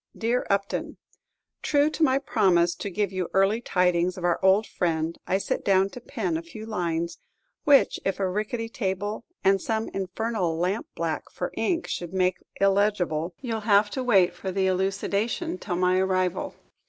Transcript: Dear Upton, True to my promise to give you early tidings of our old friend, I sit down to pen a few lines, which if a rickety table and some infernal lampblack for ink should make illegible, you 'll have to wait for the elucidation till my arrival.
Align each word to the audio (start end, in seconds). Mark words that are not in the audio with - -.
Dear 0.17 0.47
Upton, 0.49 0.97
True 1.61 1.91
to 1.91 2.01
my 2.01 2.17
promise 2.17 2.73
to 2.73 2.89
give 2.89 3.11
you 3.11 3.29
early 3.35 3.61
tidings 3.61 4.17
of 4.17 4.23
our 4.23 4.43
old 4.43 4.65
friend, 4.65 5.15
I 5.27 5.37
sit 5.37 5.63
down 5.63 5.91
to 5.91 6.01
pen 6.01 6.37
a 6.37 6.41
few 6.41 6.65
lines, 6.65 7.19
which 7.65 7.99
if 8.03 8.19
a 8.19 8.27
rickety 8.27 8.67
table 8.67 9.25
and 9.43 9.61
some 9.61 9.89
infernal 9.89 10.57
lampblack 10.57 11.29
for 11.31 11.51
ink 11.53 11.85
should 11.85 12.15
make 12.15 12.39
illegible, 12.59 13.35
you 13.41 13.55
'll 13.57 13.67
have 13.67 13.91
to 13.91 14.03
wait 14.03 14.33
for 14.33 14.51
the 14.51 14.65
elucidation 14.65 15.59
till 15.59 15.75
my 15.75 15.99
arrival. 15.99 16.55